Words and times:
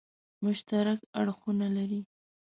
مشترک 0.43 0.99
اړخونه 1.19 1.67
لري. 1.75 2.01